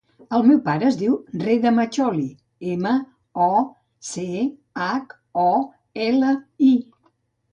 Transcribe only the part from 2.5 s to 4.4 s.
ema, o, ce,